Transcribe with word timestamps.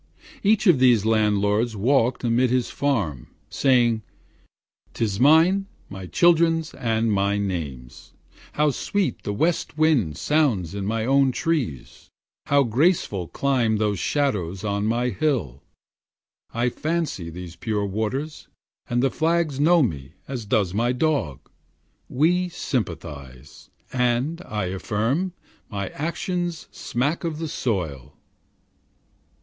Each 0.41 0.65
of 0.65 0.79
these 0.79 1.05
landlords 1.05 1.75
walked 1.75 2.23
amidst 2.23 2.51
his 2.51 2.71
farm, 2.71 3.27
Saying, 3.51 4.01
''Tis 4.95 5.19
mine, 5.19 5.67
my 5.89 6.07
children's 6.07 6.73
and 6.73 7.11
my 7.13 7.37
name's. 7.37 8.11
How 8.53 8.71
sweet 8.71 9.21
the 9.21 9.31
west 9.31 9.77
wind 9.77 10.17
sounds 10.17 10.73
in 10.73 10.87
my 10.87 11.05
own 11.05 11.31
trees! 11.31 12.09
How 12.47 12.63
graceful 12.63 13.27
climb 13.27 13.77
those 13.77 13.99
shadows 13.99 14.63
on 14.63 14.87
my 14.87 15.09
hill! 15.09 15.61
I 16.51 16.69
fancy 16.69 17.29
these 17.29 17.55
pure 17.55 17.85
waters 17.85 18.47
and 18.89 19.03
the 19.03 19.11
flags 19.11 19.59
Know 19.59 19.83
me, 19.83 20.13
as 20.27 20.45
does 20.45 20.73
my 20.73 20.93
dog: 20.93 21.41
we 22.09 22.49
sympathize; 22.49 23.69
And, 23.93 24.41
I 24.47 24.65
affirm, 24.65 25.33
my 25.69 25.89
actions 25.89 26.67
smack 26.71 27.23
of 27.23 27.37
the 27.37 27.47
soil.' 27.47 28.17